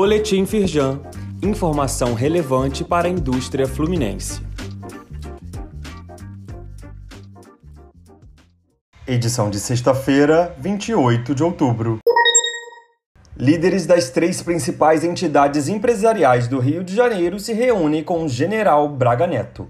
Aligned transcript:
Boletim 0.00 0.46
Firjan. 0.46 1.00
Informação 1.42 2.14
relevante 2.14 2.84
para 2.84 3.08
a 3.08 3.10
indústria 3.10 3.66
fluminense. 3.66 4.40
Edição 9.04 9.50
de 9.50 9.58
sexta-feira, 9.58 10.54
28 10.60 11.34
de 11.34 11.42
outubro. 11.42 11.98
Líderes 13.36 13.86
das 13.86 14.08
três 14.08 14.40
principais 14.40 15.02
entidades 15.02 15.66
empresariais 15.68 16.46
do 16.46 16.60
Rio 16.60 16.84
de 16.84 16.94
Janeiro 16.94 17.40
se 17.40 17.52
reúnem 17.52 18.04
com 18.04 18.24
o 18.24 18.28
general 18.28 18.88
Braga 18.88 19.26
Neto. 19.26 19.68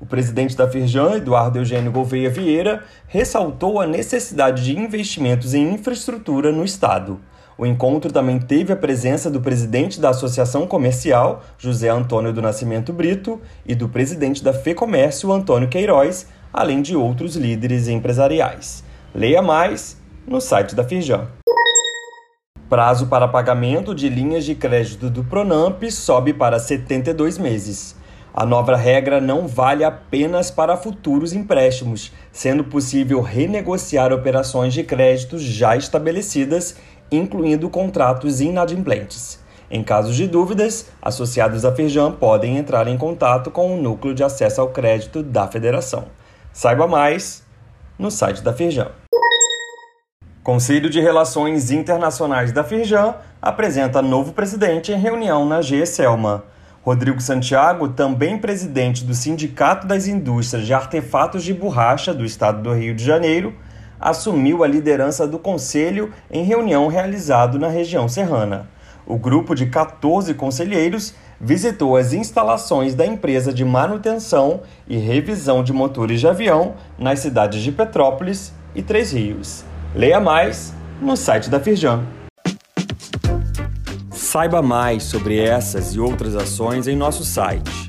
O 0.00 0.06
presidente 0.06 0.56
da 0.56 0.68
Firjan, 0.68 1.18
Eduardo 1.18 1.60
Eugênio 1.60 1.92
Gouveia 1.92 2.28
Vieira, 2.28 2.82
ressaltou 3.06 3.80
a 3.80 3.86
necessidade 3.86 4.64
de 4.64 4.76
investimentos 4.76 5.54
em 5.54 5.72
infraestrutura 5.72 6.50
no 6.50 6.64
Estado. 6.64 7.20
O 7.58 7.66
encontro 7.66 8.12
também 8.12 8.38
teve 8.38 8.72
a 8.72 8.76
presença 8.76 9.28
do 9.28 9.40
presidente 9.40 10.00
da 10.00 10.10
Associação 10.10 10.64
Comercial, 10.64 11.42
José 11.58 11.88
Antônio 11.88 12.32
do 12.32 12.40
Nascimento 12.40 12.92
Brito, 12.92 13.40
e 13.66 13.74
do 13.74 13.88
presidente 13.88 14.44
da 14.44 14.52
FEComércio, 14.52 15.32
Antônio 15.32 15.68
Queiroz, 15.68 16.28
além 16.52 16.80
de 16.80 16.94
outros 16.94 17.34
líderes 17.34 17.88
empresariais. 17.88 18.84
Leia 19.12 19.42
mais 19.42 20.00
no 20.24 20.40
site 20.40 20.76
da 20.76 20.84
Firjan. 20.84 21.26
Prazo 22.68 23.08
para 23.08 23.26
pagamento 23.26 23.92
de 23.92 24.08
linhas 24.08 24.44
de 24.44 24.54
crédito 24.54 25.10
do 25.10 25.24
Pronamp 25.24 25.82
sobe 25.90 26.32
para 26.32 26.60
72 26.60 27.38
meses. 27.38 27.96
A 28.32 28.46
nova 28.46 28.76
regra 28.76 29.20
não 29.20 29.48
vale 29.48 29.82
apenas 29.82 30.48
para 30.48 30.76
futuros 30.76 31.32
empréstimos, 31.32 32.12
sendo 32.30 32.62
possível 32.62 33.20
renegociar 33.20 34.12
operações 34.12 34.72
de 34.72 34.84
crédito 34.84 35.38
já 35.38 35.76
estabelecidas, 35.76 36.76
incluindo 37.10 37.68
contratos 37.68 38.40
inadimplentes. 38.40 39.38
Em 39.70 39.82
casos 39.82 40.16
de 40.16 40.26
dúvidas, 40.26 40.86
associados 41.00 41.64
à 41.64 41.72
Firjan 41.74 42.12
podem 42.12 42.56
entrar 42.56 42.88
em 42.88 42.96
contato 42.96 43.50
com 43.50 43.74
o 43.74 43.80
Núcleo 43.80 44.14
de 44.14 44.24
Acesso 44.24 44.60
ao 44.60 44.68
Crédito 44.68 45.22
da 45.22 45.46
Federação. 45.46 46.06
Saiba 46.52 46.86
mais 46.86 47.42
no 47.98 48.10
site 48.10 48.42
da 48.42 48.52
Firjan. 48.52 48.90
Conselho 50.42 50.88
de 50.88 50.98
Relações 50.98 51.70
Internacionais 51.70 52.52
da 52.52 52.64
Firjan 52.64 53.14
apresenta 53.42 54.00
novo 54.00 54.32
presidente 54.32 54.90
em 54.90 54.98
reunião 54.98 55.46
na 55.46 55.60
GESELMA. 55.60 56.44
Rodrigo 56.82 57.20
Santiago, 57.20 57.88
também 57.88 58.38
presidente 58.38 59.04
do 59.04 59.12
Sindicato 59.12 59.86
das 59.86 60.06
Indústrias 60.06 60.64
de 60.64 60.72
Artefatos 60.72 61.44
de 61.44 61.52
Borracha 61.52 62.14
do 62.14 62.24
Estado 62.24 62.62
do 62.62 62.72
Rio 62.72 62.94
de 62.94 63.04
Janeiro, 63.04 63.54
assumiu 64.00 64.62
a 64.62 64.66
liderança 64.66 65.26
do 65.26 65.38
conselho 65.38 66.12
em 66.30 66.44
reunião 66.44 66.88
realizada 66.88 67.58
na 67.58 67.68
região 67.68 68.08
serrana. 68.08 68.68
O 69.06 69.16
grupo 69.16 69.54
de 69.54 69.66
14 69.66 70.34
conselheiros 70.34 71.14
visitou 71.40 71.96
as 71.96 72.12
instalações 72.12 72.94
da 72.94 73.06
empresa 73.06 73.52
de 73.52 73.64
manutenção 73.64 74.60
e 74.86 74.98
revisão 74.98 75.62
de 75.62 75.72
motores 75.72 76.20
de 76.20 76.28
avião 76.28 76.74
nas 76.98 77.20
cidades 77.20 77.62
de 77.62 77.72
Petrópolis 77.72 78.52
e 78.74 78.82
Três 78.82 79.12
Rios. 79.12 79.64
Leia 79.94 80.20
mais 80.20 80.74
no 81.00 81.16
site 81.16 81.48
da 81.48 81.58
Firjan. 81.58 82.04
Saiba 84.10 84.60
mais 84.60 85.04
sobre 85.04 85.38
essas 85.40 85.94
e 85.94 86.00
outras 86.00 86.36
ações 86.36 86.86
em 86.86 86.96
nosso 86.96 87.24
site 87.24 87.88